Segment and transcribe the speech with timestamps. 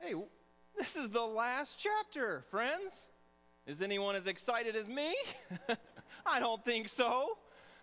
[0.00, 0.14] Hey,
[0.76, 3.08] this is the last chapter, friends.
[3.66, 5.14] Is anyone as excited as me?
[6.26, 7.38] I don't think so.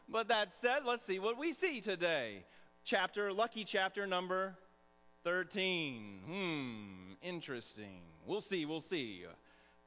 [0.07, 2.45] But that said, let's see what we see today.
[2.85, 4.55] Chapter, lucky chapter number
[5.23, 6.19] 13.
[6.25, 8.01] Hmm, interesting.
[8.27, 9.25] We'll see, we'll see.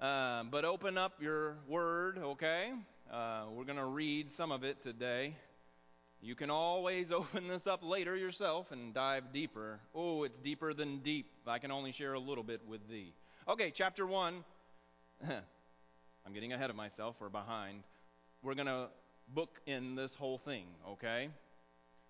[0.01, 2.73] Uh, but open up your word, okay?
[3.11, 5.37] Uh, we're going to read some of it today.
[6.21, 9.81] You can always open this up later yourself and dive deeper.
[9.95, 11.27] Oh, it's deeper than deep.
[11.47, 13.13] I can only share a little bit with thee.
[13.49, 14.45] Okay, chapter 1.
[15.29, 17.83] I'm getting ahead of myself or behind.
[18.43, 18.89] We're going to
[19.35, 21.31] book in this whole thing, okay?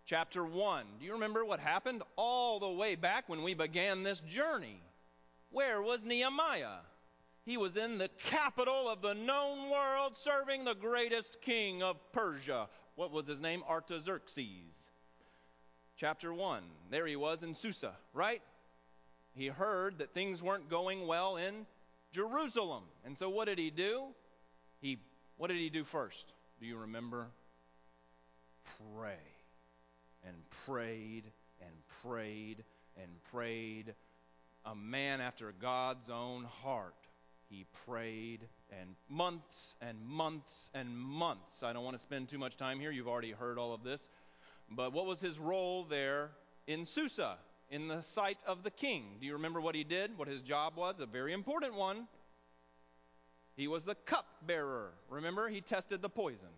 [0.07, 0.85] chapter 1.
[1.01, 4.81] Do you remember what happened all the way back when we began this journey?
[5.51, 6.79] Where was Nehemiah?
[7.45, 12.69] He was in the capital of the known world serving the greatest king of Persia.
[12.97, 13.63] What was his name?
[13.69, 14.75] Artaxerxes.
[15.99, 16.63] Chapter 1.
[16.91, 18.43] There he was in Susa, right?
[19.35, 21.67] He heard that things weren't going well in
[22.11, 22.85] Jerusalem.
[23.05, 24.07] And so what did he do?
[24.81, 24.99] He
[25.37, 26.33] what did he do first?
[26.59, 27.29] Do you remember?
[28.99, 29.19] Pray
[30.27, 31.25] and prayed
[31.61, 32.65] and prayed
[33.01, 33.95] and prayed.
[34.65, 36.95] A man after God's own heart.
[37.49, 41.63] He prayed and months and months and months.
[41.63, 42.91] I don't want to spend too much time here.
[42.91, 44.03] You've already heard all of this.
[44.71, 46.31] But what was his role there
[46.67, 47.37] in Susa,
[47.71, 49.05] in the sight of the king?
[49.21, 50.19] Do you remember what he did?
[50.19, 50.97] What his job was?
[51.01, 52.09] A very important one.
[53.57, 54.91] He was the cupbearer.
[55.09, 56.49] Remember, he tested the poison.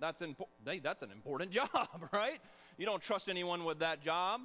[0.00, 2.38] That's, impo- hey, that's an important job, right?
[2.78, 4.40] You don't trust anyone with that job.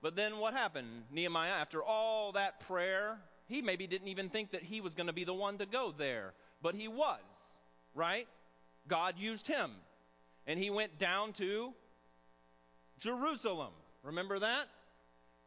[0.00, 1.04] But then what happened?
[1.12, 3.18] Nehemiah, after all that prayer,
[3.52, 5.92] he maybe didn't even think that he was going to be the one to go
[5.96, 6.32] there.
[6.62, 7.20] But he was,
[7.94, 8.26] right?
[8.88, 9.70] God used him.
[10.46, 11.72] And he went down to
[12.98, 13.72] Jerusalem.
[14.02, 14.68] Remember that?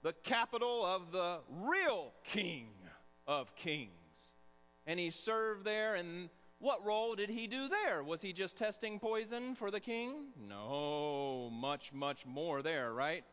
[0.03, 2.67] The capital of the real king
[3.27, 3.89] of kings.
[4.87, 8.03] And he served there, and what role did he do there?
[8.03, 10.27] Was he just testing poison for the king?
[10.47, 13.23] No, much, much more there, right?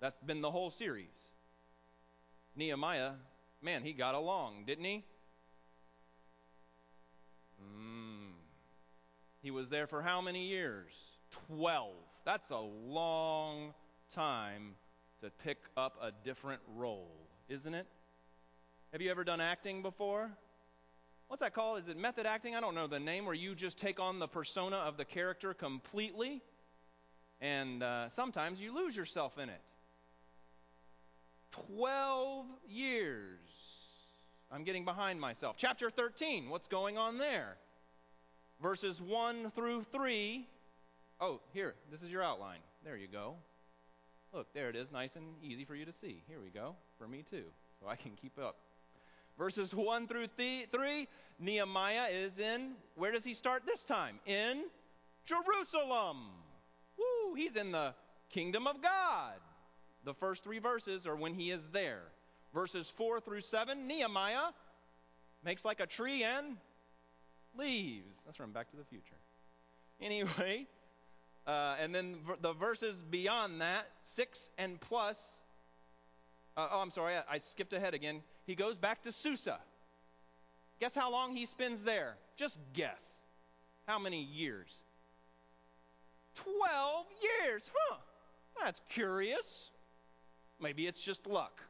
[0.00, 1.08] That's been the whole series.
[2.54, 3.12] Nehemiah,
[3.62, 5.04] man, he got along, didn't he?
[7.62, 8.32] Mm.
[9.42, 10.92] He was there for how many years?
[11.46, 11.94] Twelve.
[12.24, 13.72] That's a long
[14.10, 14.74] time
[15.22, 17.10] to pick up a different role,
[17.48, 17.86] isn't it?
[18.92, 20.30] Have you ever done acting before?
[21.28, 21.78] what's that called?
[21.78, 22.56] Is it method acting?
[22.56, 25.54] I don't know the name, where you just take on the persona of the character
[25.54, 26.42] completely,
[27.40, 29.60] and uh, sometimes you lose yourself in it.
[31.52, 33.38] Twelve years.
[34.50, 35.56] I'm getting behind myself.
[35.58, 37.56] Chapter 13, what's going on there?
[38.62, 40.46] Verses 1 through 3.
[41.20, 42.60] Oh, here, this is your outline.
[42.84, 43.34] There you go.
[44.32, 46.22] Look, there it is, nice and easy for you to see.
[46.28, 47.44] Here we go, for me too,
[47.80, 48.56] so I can keep up.
[49.36, 51.08] Verses 1 through 3,
[51.38, 54.18] Nehemiah is in, where does he start this time?
[54.26, 54.64] In
[55.24, 56.16] Jerusalem.
[56.98, 57.94] Woo, he's in the
[58.30, 59.34] kingdom of God.
[60.04, 62.02] The first three verses are when he is there.
[62.54, 64.52] Verses 4 through 7, Nehemiah
[65.44, 66.56] makes like a tree and
[67.56, 68.18] leaves.
[68.24, 69.02] That's from Back to the Future.
[70.00, 70.64] Anyway,
[71.44, 75.18] uh, and then the verses beyond that, 6 and plus,
[76.56, 78.22] uh, oh, I'm sorry, I, I skipped ahead again.
[78.46, 79.58] He goes back to Susa.
[80.78, 82.14] Guess how long he spends there?
[82.36, 83.02] Just guess.
[83.88, 84.78] How many years?
[86.36, 87.06] Twelve
[87.42, 87.68] years.
[87.74, 87.96] Huh.
[88.62, 89.72] That's curious.
[90.60, 91.60] Maybe it's just luck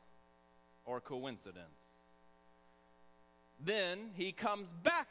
[0.88, 1.62] or coincidence.
[3.64, 5.10] Then he comes back.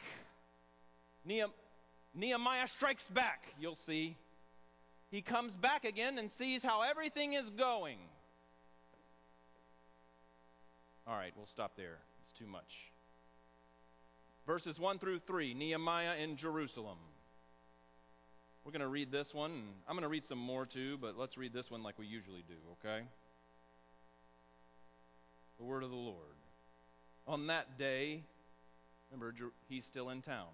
[2.15, 4.15] Nehemiah strikes back, you'll see.
[5.11, 7.97] He comes back again and sees how everything is going.
[11.05, 11.97] All right, we'll stop there.
[12.23, 12.91] It's too much.
[14.45, 16.97] Verses 1 through 3 Nehemiah in Jerusalem.
[18.65, 19.63] We're going to read this one.
[19.87, 22.43] I'm going to read some more too, but let's read this one like we usually
[22.47, 23.03] do, okay?
[25.57, 26.17] The word of the Lord.
[27.27, 28.23] On that day,
[29.11, 29.33] remember,
[29.67, 30.47] he's still in town.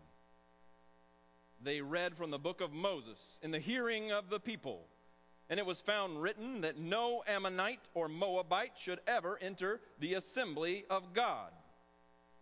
[1.61, 4.85] They read from the book of Moses in the hearing of the people.
[5.49, 10.85] And it was found written that no Ammonite or Moabite should ever enter the assembly
[10.89, 11.51] of God.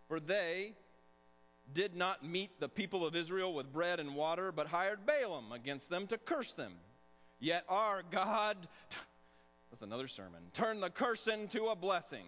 [0.08, 0.74] For they
[1.72, 5.90] did not meet the people of Israel with bread and water, but hired Balaam against
[5.90, 6.72] them to curse them.
[7.40, 8.56] Yet our God,
[9.70, 12.26] that's another sermon, turned the curse into a blessing.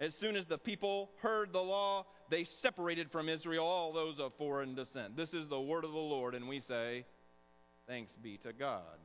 [0.00, 4.34] As soon as the people heard the law, they separated from Israel all those of
[4.34, 5.16] foreign descent.
[5.16, 7.04] This is the word of the Lord, and we say,
[7.86, 8.98] Thanks be to God.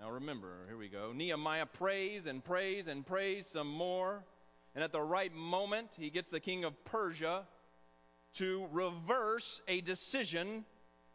[0.00, 1.12] Now remember, here we go.
[1.14, 4.24] Nehemiah prays and prays and prays some more.
[4.74, 7.44] And at the right moment, he gets the king of Persia
[8.34, 10.64] to reverse a decision.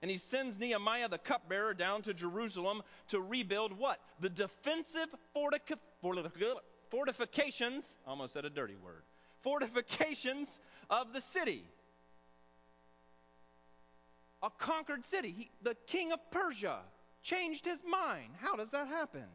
[0.02, 4.00] And he sends Nehemiah, the cupbearer, down to Jerusalem to rebuild what?
[4.22, 5.78] The defensive fortica-
[6.90, 9.04] fortifications, almost said a dirty word,
[9.42, 10.60] fortifications
[10.90, 11.64] of the city.
[14.42, 15.34] A conquered city.
[15.38, 16.80] He, the king of Persia
[17.24, 18.30] changed his mind.
[18.40, 19.26] How does that happen?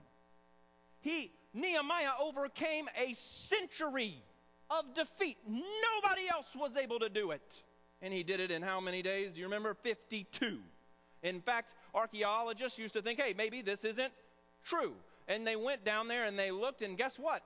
[1.00, 4.22] He Nehemiah overcame a century
[4.70, 5.36] of defeat.
[5.46, 7.62] Nobody else was able to do it.
[8.02, 9.32] And he did it in how many days?
[9.32, 9.74] Do you remember?
[9.74, 10.58] 52.
[11.22, 14.12] In fact, archaeologists used to think, hey, maybe this isn't
[14.64, 14.94] true.
[15.28, 17.42] And they went down there and they looked, and guess what?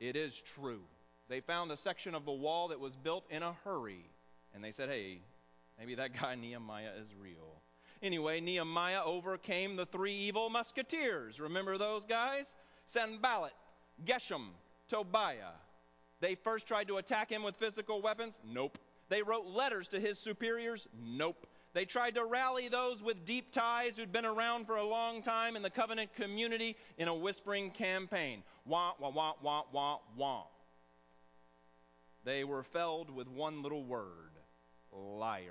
[0.00, 0.82] It is true.
[1.28, 4.04] They found a section of the wall that was built in a hurry.
[4.54, 5.20] And they said, hey,
[5.78, 7.62] maybe that guy Nehemiah is real.
[8.02, 11.40] Anyway, Nehemiah overcame the three evil musketeers.
[11.40, 12.46] Remember those guys?
[12.86, 13.54] Sanballat,
[14.04, 14.48] Geshem,
[14.88, 15.54] Tobiah.
[16.20, 18.38] They first tried to attack him with physical weapons.
[18.44, 18.78] Nope.
[19.08, 20.86] They wrote letters to his superiors.
[21.02, 21.46] Nope.
[21.74, 25.56] They tried to rally those with deep ties who'd been around for a long time
[25.56, 28.44] in the covenant community in a whispering campaign.
[28.64, 30.44] Wah, wah, wah, wah, wah, wah.
[32.24, 34.30] They were felled with one little word
[34.92, 35.50] liars.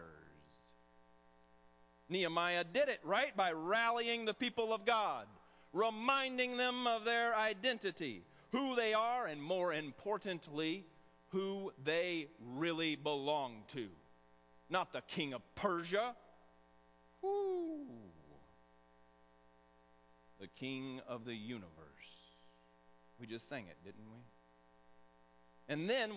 [2.08, 3.36] Nehemiah did it, right?
[3.36, 5.28] By rallying the people of God,
[5.74, 10.86] reminding them of their identity, who they are, and more importantly,
[11.32, 13.90] who they really belong to.
[14.70, 16.16] Not the king of Persia.
[20.40, 21.70] The king of the universe.
[23.20, 24.20] We just sang it, didn't we?
[25.70, 26.12] And then,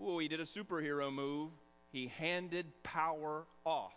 [0.00, 1.50] ooh, he did a superhero move.
[1.90, 3.94] He handed power off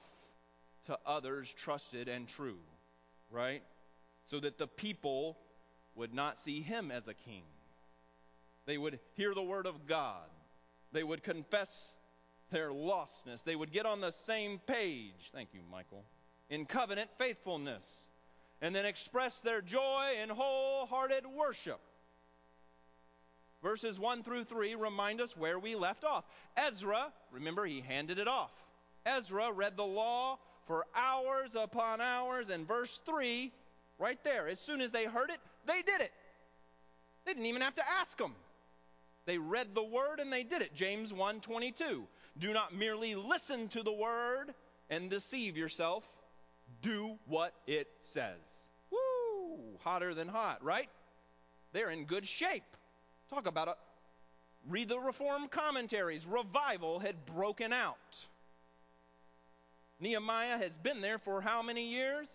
[0.88, 2.58] to others trusted and true,
[3.30, 3.64] right?
[4.26, 5.38] So that the people
[5.96, 7.44] would not see him as a king.
[8.66, 10.28] They would hear the word of God.
[10.92, 11.95] They would confess
[12.52, 13.44] their lostness.
[13.44, 15.32] They would get on the same page.
[15.34, 16.04] Thank you, Michael.
[16.50, 17.84] In covenant faithfulness.
[18.62, 21.80] And then express their joy in wholehearted worship.
[23.62, 26.24] Verses 1 through 3 remind us where we left off.
[26.56, 28.52] Ezra, remember, he handed it off.
[29.06, 30.38] Ezra read the law
[30.68, 33.52] for hours upon hours, and verse 3,
[34.00, 36.12] right there, as soon as they heard it, they did it.
[37.26, 38.36] They didn't even have to ask them.
[39.26, 40.76] They read the word and they did it.
[40.76, 42.08] James 1:22.
[42.38, 44.54] Do not merely listen to the word
[44.90, 46.04] and deceive yourself.
[46.82, 48.40] Do what it says.
[48.92, 49.78] Woo!
[49.84, 50.90] Hotter than hot, right?
[51.72, 52.64] They're in good shape.
[53.30, 53.76] Talk about it.
[54.68, 56.26] Read the Reformed commentaries.
[56.26, 58.26] Revival had broken out.
[60.00, 62.28] Nehemiah has been there for how many years?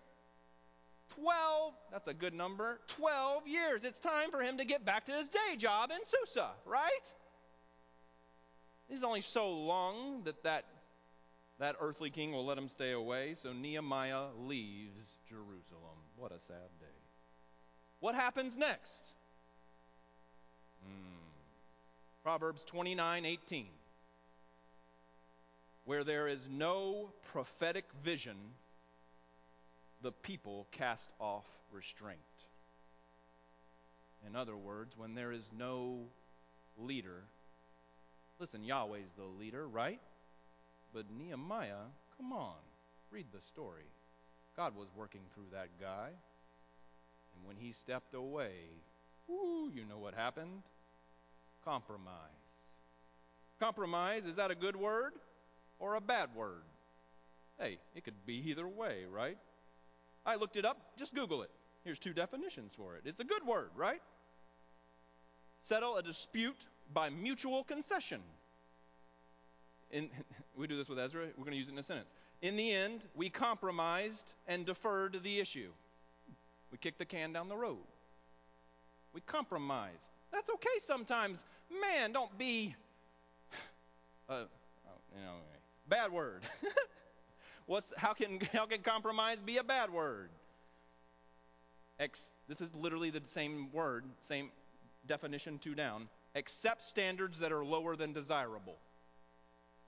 [1.16, 1.74] 12.
[1.92, 2.78] That's a good number.
[2.88, 3.84] 12 years.
[3.84, 7.12] It's time for him to get back to his day job in Susa, right?
[8.90, 10.64] He's only so long that that,
[11.60, 13.34] that earthly king will let him stay away.
[13.34, 15.96] So Nehemiah leaves Jerusalem.
[16.16, 16.86] What a sad day.
[18.00, 19.12] What happens next?
[20.84, 21.18] Hmm.
[22.24, 23.66] Proverbs 29:18.
[25.84, 28.36] Where there is no prophetic vision,
[30.02, 32.18] the people cast off restraint.
[34.26, 36.00] In other words, when there is no
[36.78, 37.22] leader,
[38.40, 40.00] listen, Yahweh's the leader, right?
[40.92, 42.56] But Nehemiah, come on,
[43.10, 43.84] read the story.
[44.56, 46.08] God was working through that guy.
[46.08, 48.52] And when he stepped away,
[49.28, 50.62] whoo, you know what happened?
[51.64, 52.14] Compromise.
[53.60, 55.12] Compromise, is that a good word
[55.78, 56.62] or a bad word?
[57.58, 59.36] Hey, it could be either way, right?
[60.24, 60.78] I looked it up.
[60.98, 61.50] Just Google it.
[61.84, 63.02] Here's two definitions for it.
[63.04, 64.00] It's a good word, right?
[65.62, 66.56] Settle a dispute
[66.92, 68.20] by mutual concession.
[69.90, 70.08] In,
[70.56, 71.26] we do this with Ezra.
[71.36, 72.08] We're going to use it in a sentence.
[72.42, 75.70] In the end, we compromised and deferred the issue.
[76.72, 77.78] We kicked the can down the road.
[79.12, 80.12] We compromised.
[80.32, 81.44] That's okay sometimes.
[81.80, 82.74] Man, don't be.
[84.28, 84.44] Uh,
[84.86, 85.32] oh, you know,
[85.88, 86.42] bad word.
[87.66, 90.30] What's how can how can compromise be a bad word?
[91.98, 94.50] Ex, this is literally the same word, same
[95.08, 96.08] definition, two down.
[96.34, 98.76] Accept standards that are lower than desirable.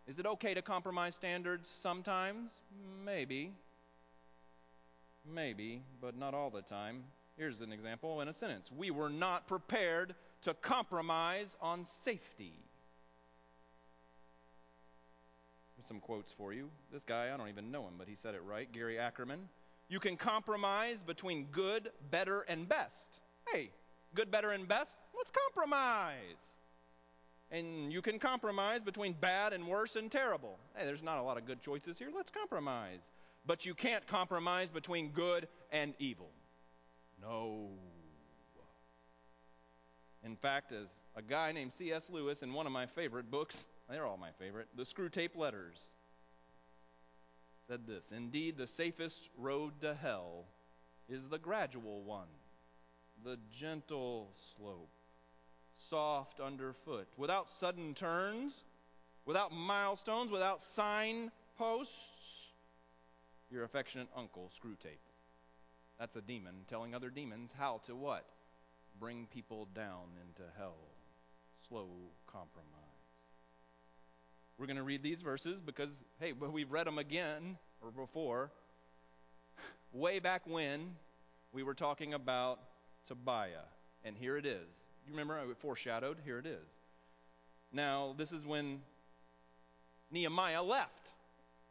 [0.08, 2.52] Is it okay to compromise standards sometimes?
[3.04, 3.52] Maybe.
[5.32, 7.04] Maybe, but not all the time.
[7.36, 8.70] Here's an example in a sentence.
[8.76, 12.52] We were not prepared to compromise on safety.
[15.84, 16.68] some quotes for you.
[16.92, 18.70] This guy, I don't even know him, but he said it right.
[18.72, 19.48] Gary Ackerman.
[19.88, 23.20] You can compromise between good, better, and best.
[23.52, 23.70] Hey,
[24.14, 26.18] good, better, and best, let's compromise.
[27.52, 30.58] And you can compromise between bad and worse and terrible.
[30.74, 32.08] Hey, there's not a lot of good choices here.
[32.14, 32.98] Let's compromise.
[33.46, 36.30] But you can't compromise between good and evil.
[37.20, 37.68] No.
[40.24, 42.08] In fact, as a guy named C.S.
[42.10, 45.76] Lewis in one of my favorite books, they're all my favorite, The Screwtape Letters,
[47.68, 50.46] said this Indeed, the safest road to hell
[51.08, 52.28] is the gradual one,
[53.24, 54.88] the gentle slope
[55.88, 58.52] soft underfoot, without sudden turns,
[59.24, 62.50] without milestones, without signposts.
[63.50, 64.98] Your affectionate uncle, Screwtape.
[65.98, 68.24] That's a demon telling other demons how to what?
[68.98, 70.76] Bring people down into hell.
[71.68, 71.88] Slow
[72.26, 72.68] compromise.
[74.58, 78.50] We're going to read these verses because, hey, we've read them again or before.
[79.92, 80.96] Way back when
[81.52, 82.58] we were talking about
[83.06, 83.66] Tobiah,
[84.04, 84.91] and here it is.
[85.06, 86.18] You remember I foreshadowed?
[86.24, 86.68] Here it is.
[87.72, 88.80] Now, this is when
[90.10, 91.08] Nehemiah left.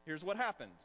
[0.05, 0.79] Here's what happens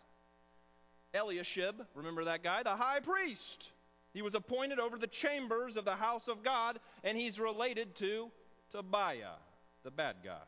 [1.14, 2.62] Eliashib, remember that guy?
[2.62, 3.70] The high priest.
[4.12, 8.30] He was appointed over the chambers of the house of God, and he's related to
[8.70, 9.36] Tobiah,
[9.82, 10.38] the bad guy.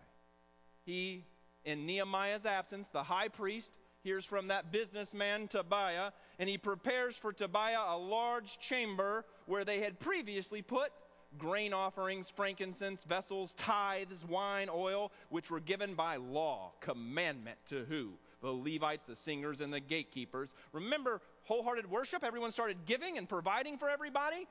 [0.84, 1.24] He,
[1.64, 3.70] in Nehemiah's absence, the high priest,
[4.02, 9.80] hears from that businessman Tobiah, and he prepares for Tobiah a large chamber where they
[9.80, 10.90] had previously put
[11.36, 18.12] grain offerings, frankincense, vessels, tithes, wine, oil, which were given by law, commandment to who?
[18.40, 20.54] The Levites, the singers, and the gatekeepers.
[20.72, 22.24] Remember wholehearted worship?
[22.24, 24.46] Everyone started giving and providing for everybody?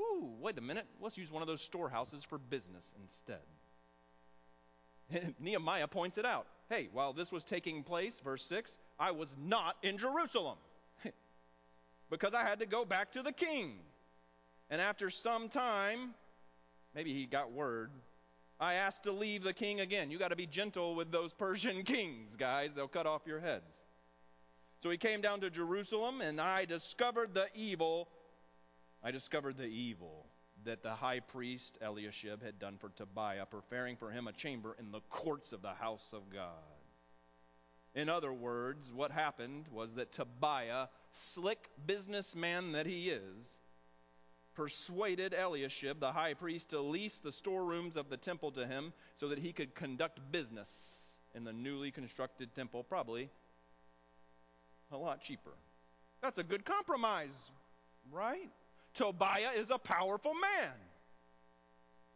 [0.00, 0.86] Ooh, wait a minute.
[1.00, 3.40] Let's use one of those storehouses for business instead.
[5.40, 6.46] Nehemiah points it out.
[6.68, 10.58] Hey, while this was taking place, verse 6, I was not in Jerusalem
[12.10, 13.78] because I had to go back to the king.
[14.70, 16.14] And after some time,
[16.94, 17.90] maybe he got word,
[18.60, 20.10] I asked to leave the king again.
[20.10, 22.70] You got to be gentle with those Persian kings, guys.
[22.74, 23.72] They'll cut off your heads.
[24.82, 28.08] So he came down to Jerusalem, and I discovered the evil.
[29.02, 30.26] I discovered the evil
[30.64, 34.90] that the high priest Eliashib had done for Tobiah, preparing for him a chamber in
[34.90, 36.52] the courts of the house of God.
[37.94, 43.57] In other words, what happened was that Tobiah, slick businessman that he is,
[44.58, 49.28] persuaded Eliashib, the high priest, to lease the storerooms of the temple to him so
[49.28, 50.68] that he could conduct business
[51.36, 53.30] in the newly constructed temple, probably
[54.90, 55.52] a lot cheaper.
[56.20, 57.52] That's a good compromise,
[58.10, 58.50] right?
[58.94, 60.72] Tobiah is a powerful man.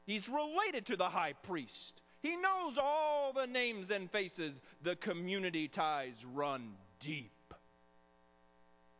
[0.04, 2.02] He's related to the high priest.
[2.22, 4.60] He knows all the names and faces.
[4.82, 7.54] The community ties run deep.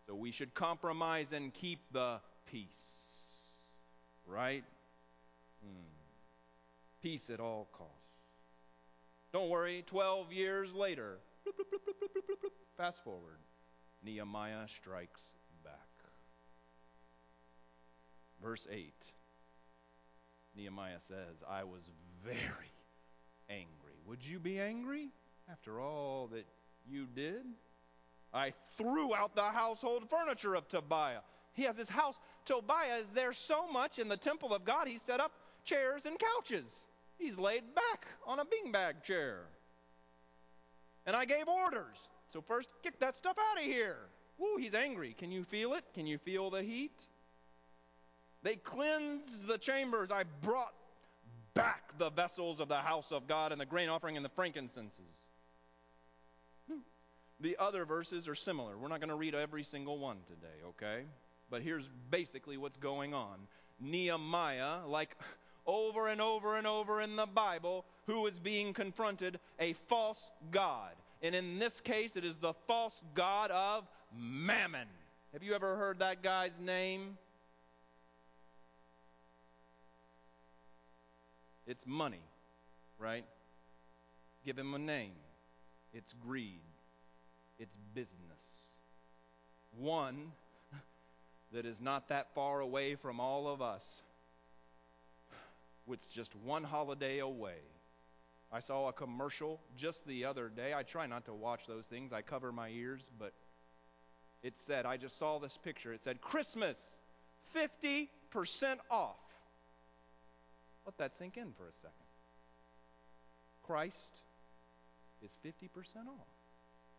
[0.07, 3.02] So we should compromise and keep the peace.
[4.27, 4.65] Right?
[5.63, 5.83] Hmm.
[7.03, 7.97] Peace at all costs.
[9.33, 13.39] Don't worry, 12 years later, bloop, bloop, bloop, fast forward,
[14.05, 15.89] Nehemiah strikes back.
[18.43, 18.93] Verse 8
[20.55, 21.83] Nehemiah says, I was
[22.25, 22.43] very
[23.49, 23.97] angry.
[24.07, 25.09] Would you be angry
[25.51, 26.45] after all that
[26.87, 27.45] you did?
[28.35, 31.21] I threw out the household furniture of Tobiah.
[31.55, 32.19] He has his house.
[32.45, 35.33] Tobiah is there so much in the temple of God, he set up
[35.65, 36.87] chairs and couches.
[37.19, 39.43] He's laid back on a beanbag chair.
[41.07, 41.97] And I gave orders.
[42.33, 43.99] So first, get that stuff out of here.
[44.39, 45.15] Woo, he's angry.
[45.19, 45.85] Can you feel it?
[45.95, 46.99] Can you feel the heat?
[48.43, 50.11] They cleansed the chambers.
[50.11, 50.75] I brought
[51.55, 55.15] back the vessels of the house of God and the grain offering and the frankincenses.
[56.71, 56.79] Hmm.
[57.41, 58.77] The other verses are similar.
[58.77, 61.05] We're not going to read every single one today, okay?
[61.53, 63.37] But here's basically what's going on
[63.79, 65.15] Nehemiah, like
[65.67, 70.93] over and over and over in the Bible, who is being confronted a false God.
[71.21, 73.87] And in this case, it is the false God of
[74.19, 74.89] Mammon.
[75.35, 77.19] Have you ever heard that guy's name?
[81.67, 82.25] It's money,
[82.99, 83.27] right?
[84.43, 85.13] Give him a name.
[85.93, 86.63] It's greed.
[87.59, 88.43] It's business.
[89.79, 90.33] One
[91.53, 93.85] that is not that far away from all of us.
[95.91, 97.59] It's just one holiday away.
[98.51, 100.75] I saw a commercial just the other day.
[100.75, 103.33] I try not to watch those things, I cover my ears, but
[104.43, 105.93] it said, I just saw this picture.
[105.93, 106.79] It said, Christmas,
[107.57, 108.09] 50%
[108.91, 109.17] off.
[110.85, 111.93] Let that sink in for a second.
[113.63, 114.23] Christ
[115.23, 115.69] is 50%
[116.09, 116.27] off,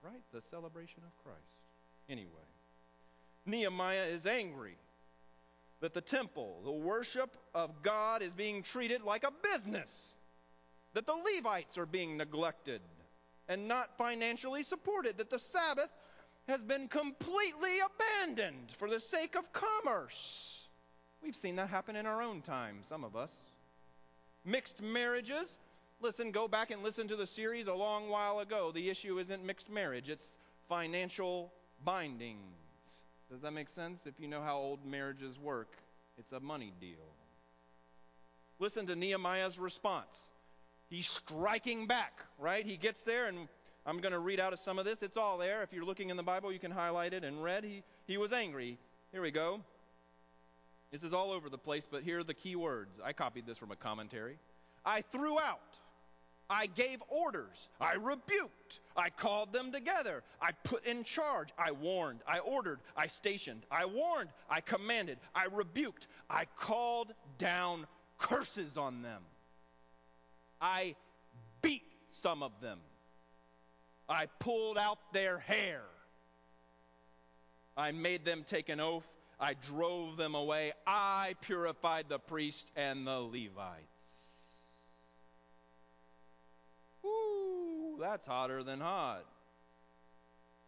[0.02, 0.22] right?
[0.34, 1.40] The celebration of Christ.
[2.10, 2.30] Anyway,
[3.46, 4.78] Nehemiah is angry
[5.82, 10.14] that the temple, the worship of God, is being treated like a business,
[10.94, 12.82] that the Levites are being neglected
[13.50, 15.90] and not financially supported, that the Sabbath
[16.48, 20.62] has been completely abandoned for the sake of commerce.
[21.22, 23.32] We've seen that happen in our own time, some of us.
[24.46, 25.58] Mixed marriages.
[26.02, 28.72] Listen, go back and listen to the series a long while ago.
[28.74, 30.32] The issue isn't mixed marriage, it's
[30.70, 31.52] financial
[31.84, 32.63] bindings.
[33.34, 34.02] Does that make sense?
[34.06, 35.76] If you know how old marriages work,
[36.20, 37.10] it's a money deal.
[38.60, 40.16] Listen to Nehemiah's response.
[40.88, 42.64] He's striking back, right?
[42.64, 43.48] He gets there, and
[43.88, 45.02] I'm going to read out of some of this.
[45.02, 45.64] It's all there.
[45.64, 47.64] If you're looking in the Bible, you can highlight it in red.
[47.64, 48.78] He, he was angry.
[49.12, 49.62] Here we go.
[50.92, 53.00] This is all over the place, but here are the key words.
[53.04, 54.38] I copied this from a commentary.
[54.86, 55.60] I threw out.
[56.54, 57.68] I gave orders.
[57.82, 58.82] I rebuked.
[58.96, 60.22] I called them together.
[60.40, 61.50] I put in charge.
[61.58, 62.20] I warned.
[62.28, 62.80] I ordered.
[62.96, 63.64] I stationed.
[63.72, 64.30] I warned.
[64.52, 65.18] I commanded.
[65.34, 66.06] I rebuked.
[66.30, 67.88] I called down
[68.20, 69.24] curses on them.
[70.62, 70.96] I
[71.64, 72.78] beat some of them.
[74.08, 75.82] I pulled out their hair.
[77.76, 79.08] I made them take an oath.
[79.40, 80.74] I drove them away.
[80.86, 83.93] I purified the priest and the Levites.
[88.00, 89.26] That's hotter than hot.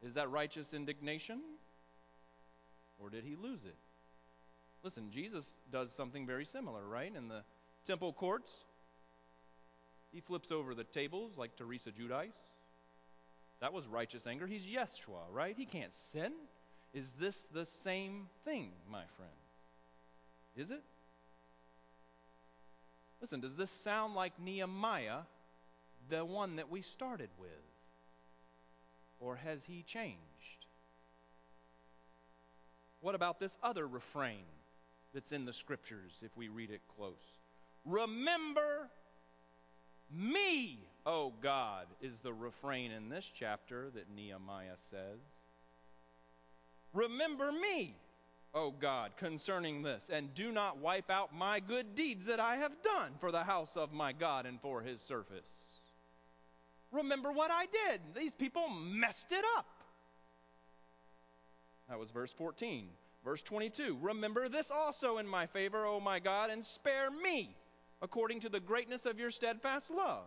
[0.05, 1.39] Is that righteous indignation?
[2.99, 3.75] Or did he lose it?
[4.83, 7.11] Listen, Jesus does something very similar, right?
[7.15, 7.41] In the
[7.87, 8.51] temple courts,
[10.13, 12.37] he flips over the tables like Teresa Giudice.
[13.61, 14.45] That was righteous anger.
[14.45, 15.55] He's Yeshua, right?
[15.57, 16.31] He can't sin.
[16.93, 19.31] Is this the same thing, my friends?
[20.55, 20.83] Is it?
[23.21, 25.21] Listen, does this sound like Nehemiah
[26.09, 27.49] the one that we started with?
[29.19, 30.19] Or has he changed?
[33.01, 34.43] What about this other refrain
[35.13, 37.13] that's in the scriptures if we read it close?
[37.85, 38.89] Remember
[40.11, 45.19] me, O God, is the refrain in this chapter that Nehemiah says.
[46.93, 47.95] Remember me,
[48.53, 52.81] O God, concerning this, and do not wipe out my good deeds that I have
[52.81, 55.64] done for the house of my God and for his service.
[56.95, 58.01] Remember what I did.
[58.15, 59.65] These people messed it up.
[61.89, 62.87] That was verse 14.
[63.23, 67.55] Verse 22 Remember this also in my favor, O my God, and spare me
[68.01, 70.25] according to the greatness of your steadfast love.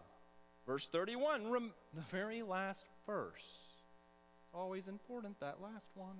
[0.66, 3.32] Verse 31, rem- the very last verse.
[3.34, 6.16] It's always important, that last one.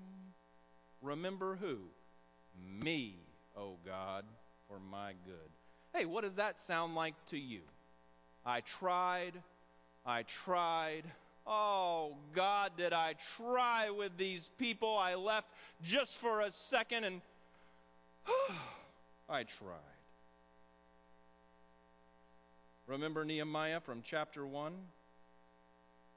[1.03, 1.79] Remember who?
[2.83, 3.17] Me,
[3.57, 4.25] O God,
[4.69, 5.51] for my good.
[5.95, 7.61] Hey, what does that sound like to you?
[8.47, 9.35] I tried,
[10.09, 11.03] I tried.
[11.47, 14.97] Oh, God, did I try with these people?
[14.97, 15.49] I left
[15.83, 17.21] just for a second and
[19.29, 19.77] I tried.
[22.87, 24.73] Remember Nehemiah from chapter 1?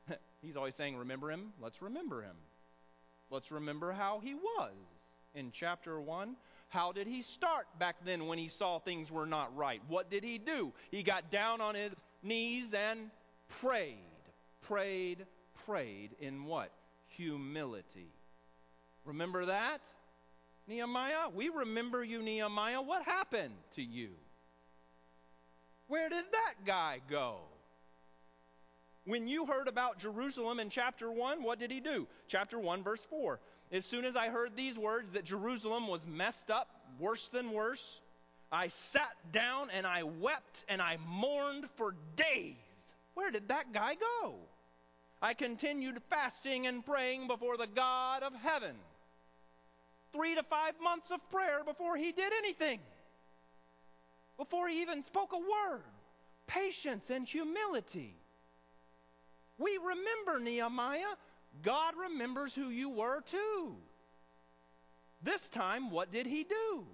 [0.41, 1.51] He's always saying, Remember him?
[1.62, 2.38] Let's remember him.
[3.30, 4.71] Let's remember how he was
[5.36, 6.38] in chapter 1.
[6.69, 9.82] How did he start back then when he saw things were not right?
[9.89, 10.71] What did he do?
[10.91, 11.91] He got down on his
[12.23, 13.12] knees and
[13.59, 13.97] prayed.
[14.61, 15.25] Prayed,
[15.65, 16.71] prayed in what?
[17.17, 18.11] Humility.
[19.05, 19.81] Remember that?
[20.67, 21.29] Nehemiah?
[21.33, 22.81] We remember you, Nehemiah.
[22.81, 24.09] What happened to you?
[25.87, 27.37] Where did that guy go?
[29.05, 32.07] When you heard about Jerusalem in chapter 1, what did he do?
[32.27, 33.39] Chapter 1, verse 4.
[33.71, 36.67] As soon as I heard these words that Jerusalem was messed up,
[36.99, 37.99] worse than worse,
[38.51, 42.55] I sat down and I wept and I mourned for days.
[43.13, 44.36] Where did that guy go?
[45.21, 48.76] I continued fasting and praying before the God of heaven.
[50.13, 52.80] Three to five months of prayer before he did anything
[54.41, 55.84] before he even spoke a word.
[56.47, 58.15] Patience and humility.
[59.60, 61.13] We remember Nehemiah.
[61.62, 63.76] God remembers who you were too.
[65.21, 66.86] This time, what did he do?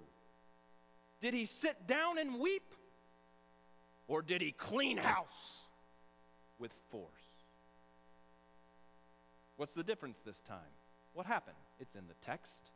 [1.22, 2.74] Did he sit down and weep?
[4.08, 5.57] Or did he clean house
[6.58, 7.04] with force?
[9.56, 10.72] What's the difference this time?
[11.14, 11.56] What happened?
[11.80, 12.70] It's in the text.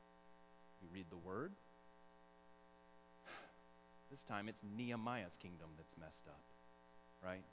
[0.83, 1.53] You read the word.
[4.11, 6.43] This time it's Nehemiah's kingdom that's messed up,
[7.25, 7.45] right?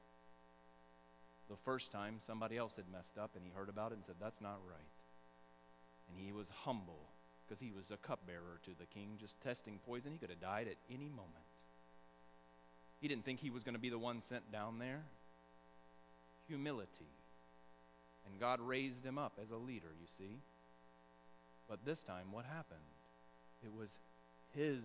[1.49, 4.15] The first time somebody else had messed up and he heard about it and said,
[4.19, 4.91] That's not right.
[6.09, 6.99] And he was humble
[7.47, 10.11] because he was a cupbearer to the king, just testing poison.
[10.11, 11.45] He could have died at any moment.
[13.01, 15.01] He didn't think he was going to be the one sent down there.
[16.49, 17.07] Humility.
[18.25, 20.35] And God raised him up as a leader, you see.
[21.69, 22.79] But this time, what happened?
[23.63, 23.97] It was
[24.55, 24.79] his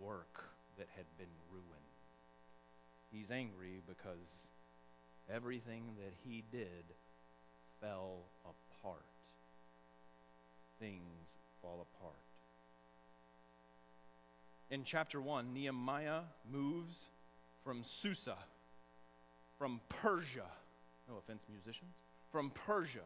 [0.00, 0.44] work
[0.78, 1.66] that had been ruined.
[3.12, 4.16] He's angry because
[5.32, 6.84] everything that he did
[7.80, 9.04] fell apart.
[10.78, 12.14] Things fall apart.
[14.70, 16.20] In chapter 1, Nehemiah
[16.50, 17.04] moves
[17.64, 18.36] from Susa,
[19.58, 20.46] from Persia.
[21.10, 21.90] No offense, musicians.
[22.30, 23.04] From Persia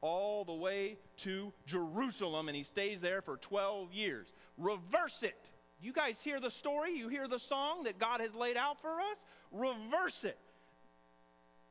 [0.00, 4.32] all the way to Jerusalem, and he stays there for 12 years.
[4.58, 5.50] Reverse it.
[5.80, 6.96] You guys hear the story?
[6.96, 9.24] You hear the song that God has laid out for us?
[9.52, 10.38] Reverse it.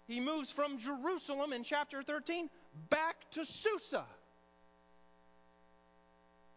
[0.07, 2.49] He moves from Jerusalem in chapter 13
[2.89, 4.05] back to Susa.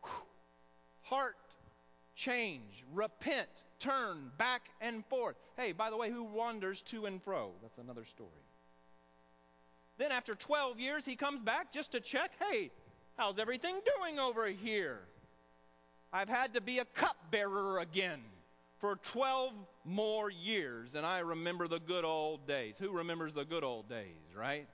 [0.02, 0.12] Whew.
[1.02, 1.37] Heart
[2.14, 5.37] change, repent, turn back and forth.
[5.57, 7.52] Hey, by the way, who wanders to and fro?
[7.62, 8.47] That's another story.
[9.98, 12.70] Then, after 12 years, he comes back just to check hey,
[13.16, 15.00] how's everything doing over here?
[16.12, 18.20] I've had to be a cupbearer again
[18.78, 19.52] for 12
[19.84, 22.76] more years, and I remember the good old days.
[22.78, 24.66] Who remembers the good old days, right?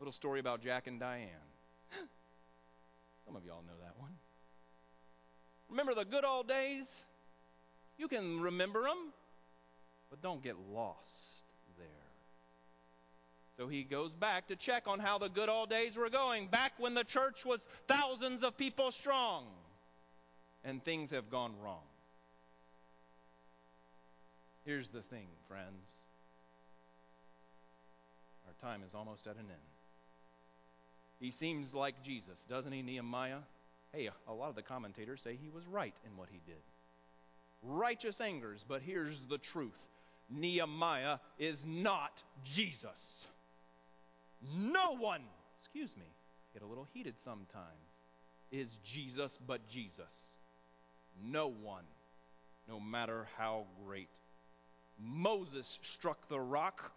[0.00, 1.28] Little story about Jack and Diane.
[3.24, 4.10] Some of y'all know that one.
[5.70, 7.04] Remember the good old days?
[7.96, 9.12] You can remember them,
[10.10, 11.21] but don't get lost.
[13.56, 16.72] So he goes back to check on how the good old days were going, back
[16.78, 19.44] when the church was thousands of people strong,
[20.64, 21.82] and things have gone wrong.
[24.64, 25.90] Here's the thing, friends.
[28.46, 29.72] Our time is almost at an end.
[31.20, 33.38] He seems like Jesus, doesn't he, Nehemiah?
[33.92, 36.62] Hey, a lot of the commentators say he was right in what he did.
[37.62, 39.78] Righteous angers, but here's the truth
[40.30, 43.26] Nehemiah is not Jesus.
[44.56, 45.22] No one,
[45.60, 46.06] excuse me,
[46.52, 47.66] get a little heated sometimes,
[48.50, 50.30] is Jesus but Jesus.
[51.30, 51.84] No one,
[52.68, 54.08] no matter how great.
[54.98, 56.92] Moses struck the rock,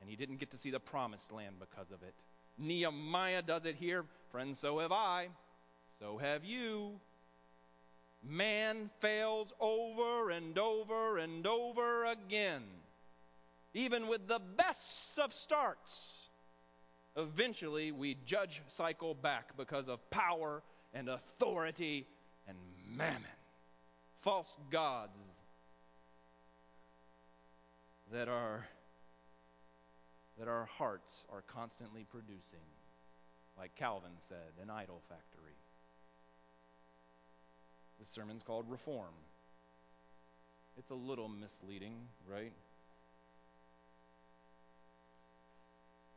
[0.00, 2.14] and he didn't get to see the promised land because of it.
[2.58, 4.04] Nehemiah does it here.
[4.30, 5.28] Friends, so have I.
[6.00, 7.00] So have you.
[8.24, 12.62] Man fails over and over and over again.
[13.74, 16.21] Even with the best of starts,
[17.16, 20.62] eventually we judge cycle back because of power
[20.94, 22.06] and authority
[22.48, 22.56] and
[22.96, 23.22] mammon.
[24.20, 25.18] False gods
[28.12, 28.66] that our
[30.38, 32.64] that our hearts are constantly producing,
[33.58, 35.52] like Calvin said, an idol factory.
[37.98, 39.12] This sermon's called Reform.
[40.78, 41.94] It's a little misleading,
[42.28, 42.52] right?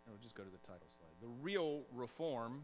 [0.07, 1.11] No, just go to the title slide.
[1.21, 2.63] The real reform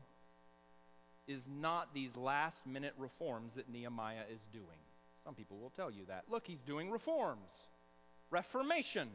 [1.28, 4.66] is not these last minute reforms that Nehemiah is doing.
[5.24, 6.26] Some people will tell you that.
[6.30, 7.52] Look, he's doing reforms.
[8.30, 9.10] Reformation.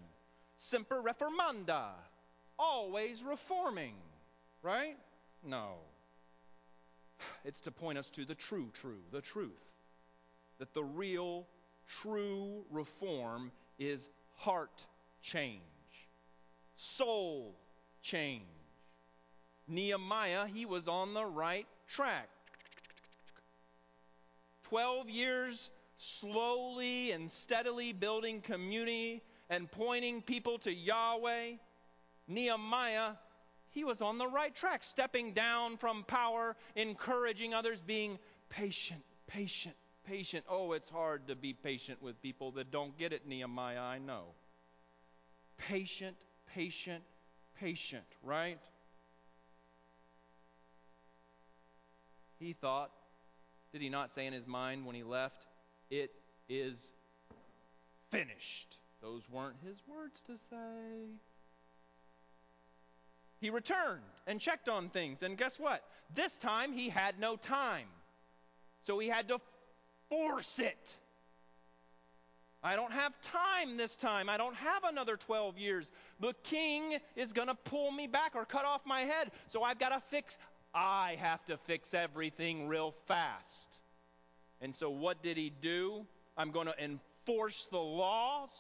[0.57, 1.91] Semper reformanda.
[2.59, 3.95] Always reforming.
[4.63, 4.97] Right?
[5.45, 5.75] No.
[7.45, 9.53] It's to point us to the true, true, the truth
[10.59, 11.47] that the real,
[11.87, 14.85] true reform is heart
[15.23, 15.61] change,
[16.75, 17.55] soul
[18.07, 18.43] change.
[19.69, 22.29] Nehemiah, he was on the right track.
[24.65, 31.53] Twelve years slowly and steadily building community and pointing people to Yahweh.
[32.29, 33.13] Nehemiah,
[33.71, 38.19] he was on the right track, stepping down from power, encouraging others, being
[38.51, 40.45] patient, patient, patient.
[40.49, 44.25] Oh, it's hard to be patient with people that don't get it, Nehemiah, I know.
[45.59, 46.17] Patient,
[46.55, 47.03] patient,
[47.61, 48.59] patient, right?
[52.39, 52.91] He thought,
[53.73, 55.47] did he not say in his mind when he left,
[55.91, 56.11] it
[56.49, 56.93] is
[58.11, 58.77] finished?
[59.03, 61.09] Those weren't his words to say.
[63.41, 65.83] He returned and checked on things, and guess what?
[66.15, 67.87] This time he had no time.
[68.83, 69.41] So he had to
[70.09, 70.97] force it.
[72.63, 74.29] I don't have time this time.
[74.29, 75.91] I don't have another 12 years.
[76.21, 79.31] The king is going to pull me back or cut off my head.
[79.49, 80.39] So I've got to fix,
[80.75, 83.79] I have to fix everything real fast.
[84.61, 86.07] And so what did he do?
[86.37, 88.51] I'm going to enforce the laws,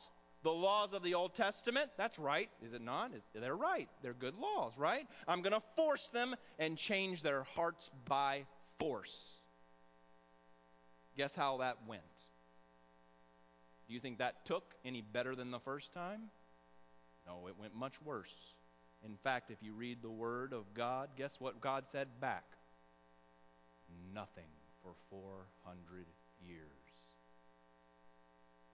[0.42, 1.90] the laws of the Old Testament.
[1.96, 3.12] That's right, is it not?
[3.34, 3.88] They're right.
[4.02, 5.06] They're good laws, right?
[5.26, 8.44] I'm going to force them and change their hearts by
[8.78, 9.40] force.
[11.16, 12.02] Guess how that went?
[13.88, 16.22] Do you think that took any better than the first time?
[17.26, 18.54] No, it went much worse.
[19.04, 22.44] In fact, if you read the Word of God, guess what God said back?
[24.14, 24.50] nothing
[24.82, 26.06] for 400
[26.40, 26.66] years.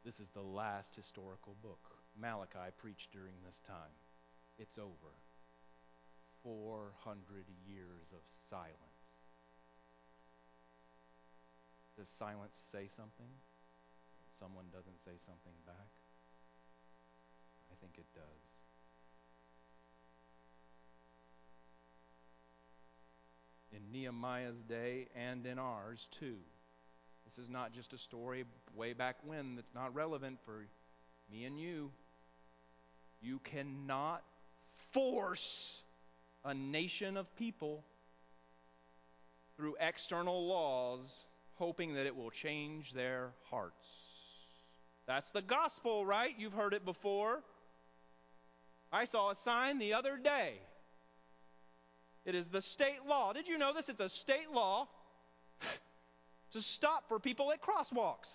[0.05, 1.99] This is the last historical book.
[2.21, 3.95] Malachi preached during this time.
[4.59, 5.15] It's over.
[6.43, 8.77] 400 years of silence.
[11.97, 13.31] Does silence say something?
[14.38, 16.02] Someone doesn't say something back?
[17.83, 18.23] Think it does.
[23.77, 26.37] In Nehemiah's day and in ours too.
[27.25, 28.45] This is not just a story
[28.77, 30.64] way back when that's not relevant for
[31.31, 31.90] me and you.
[33.21, 34.23] You cannot
[34.92, 35.83] force
[36.45, 37.83] a nation of people
[39.57, 41.01] through external laws
[41.55, 43.88] hoping that it will change their hearts.
[45.07, 46.35] That's the gospel, right?
[46.38, 47.42] You've heard it before.
[48.93, 50.55] I saw a sign the other day.
[52.25, 53.33] It is the state law.
[53.33, 53.89] Did you know this?
[53.89, 54.89] It's a state law
[56.53, 58.31] to stop for people at crosswalks.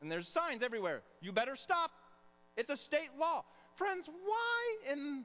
[0.00, 1.02] And there's signs everywhere.
[1.20, 1.90] You better stop.
[2.56, 3.44] It's a state law.
[3.74, 5.24] Friends, why in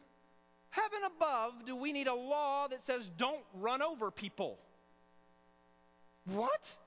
[0.70, 4.60] heaven above do we need a law that says don't run over people?
[6.26, 6.78] What?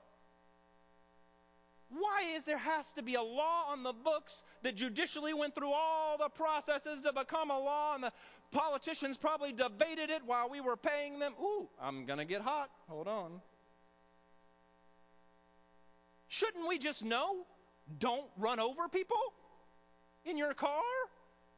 [1.89, 5.71] Why is there has to be a law on the books that judicially went through
[5.71, 8.11] all the processes to become a law and the
[8.51, 11.33] politicians probably debated it while we were paying them?
[11.41, 12.69] Ooh, I'm going to get hot.
[12.87, 13.41] Hold on.
[16.27, 17.45] Shouldn't we just know?
[17.97, 19.17] Don't run over people
[20.25, 20.83] in your car?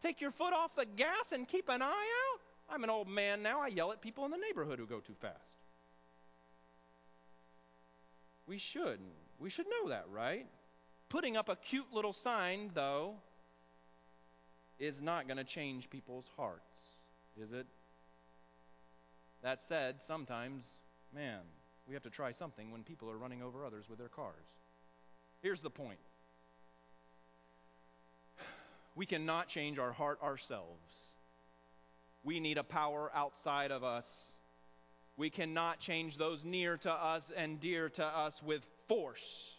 [0.01, 2.39] Take your foot off the gas and keep an eye out?
[2.73, 3.59] I'm an old man now.
[3.59, 5.35] I yell at people in the neighborhood who go too fast.
[8.47, 8.99] We should.
[9.41, 10.45] We should know that, right?
[11.09, 13.15] Putting up a cute little sign, though,
[14.79, 16.61] is not going to change people's hearts,
[17.41, 17.65] is it?
[19.41, 20.63] That said, sometimes,
[21.13, 21.39] man,
[21.87, 24.35] we have to try something when people are running over others with their cars.
[25.41, 25.99] Here's the point
[28.95, 31.07] we cannot change our heart ourselves.
[32.23, 34.07] We need a power outside of us.
[35.17, 39.55] We cannot change those near to us and dear to us with force.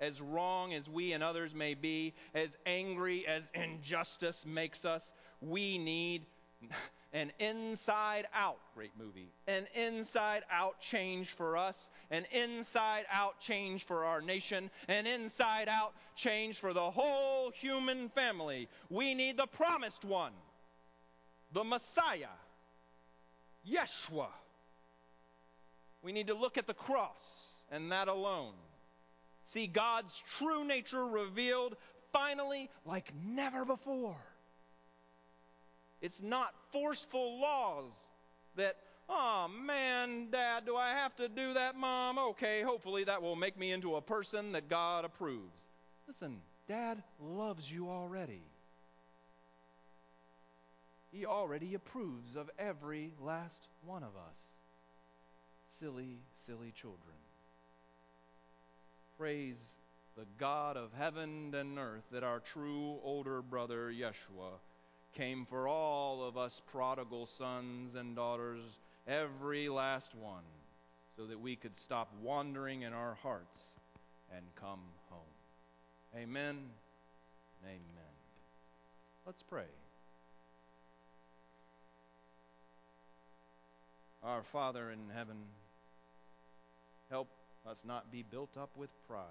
[0.00, 5.76] As wrong as we and others may be, as angry as injustice makes us, we
[5.76, 6.24] need
[7.12, 13.84] an inside out, great movie, an inside out change for us, an inside out change
[13.84, 18.68] for our nation, an inside out change for the whole human family.
[18.88, 20.32] We need the promised one,
[21.52, 22.34] the Messiah,
[23.70, 24.28] Yeshua.
[26.02, 27.43] We need to look at the cross
[27.74, 28.54] and that alone.
[29.44, 31.76] See God's true nature revealed
[32.12, 34.16] finally like never before.
[36.00, 37.92] It's not forceful laws
[38.56, 38.76] that,
[39.08, 42.18] oh man, dad, do I have to do that, mom?
[42.18, 45.58] Okay, hopefully that will make me into a person that God approves.
[46.06, 48.42] Listen, dad loves you already.
[51.10, 54.40] He already approves of every last one of us.
[55.80, 57.23] Silly, silly children.
[59.16, 59.76] Praise
[60.16, 64.58] the God of heaven and earth that our true older brother Yeshua
[65.14, 68.60] came for all of us prodigal sons and daughters,
[69.06, 70.42] every last one,
[71.16, 73.60] so that we could stop wandering in our hearts
[74.34, 75.20] and come home.
[76.16, 76.56] Amen.
[77.64, 78.14] Amen.
[79.24, 79.62] Let's pray.
[84.24, 85.36] Our Father in heaven,
[87.10, 87.28] help
[87.66, 89.24] us not be built up with pride.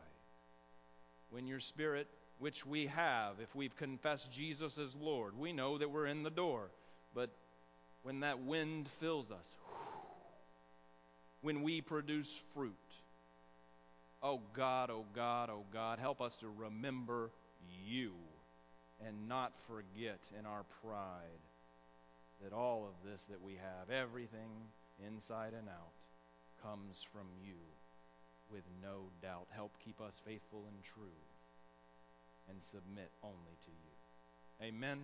[1.30, 2.08] When your Spirit
[2.40, 5.38] which we have if we've confessed Jesus as Lord.
[5.38, 6.70] We know that we're in the door.
[7.16, 7.30] But
[8.04, 9.56] when that wind fills us,
[11.42, 12.74] when we produce fruit,
[14.22, 17.30] oh God, oh God, oh God, help us to remember
[17.86, 18.14] you
[19.06, 21.40] and not forget in our pride
[22.44, 24.50] that all of this that we have, everything
[25.06, 25.94] inside and out,
[26.62, 27.56] comes from you
[28.54, 29.48] with no doubt.
[29.50, 31.18] Help keep us faithful and true
[32.48, 33.94] and submit only to you.
[34.62, 35.00] Amen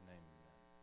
[0.00, 0.31] and amen.